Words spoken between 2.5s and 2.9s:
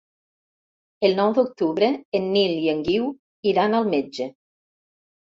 i en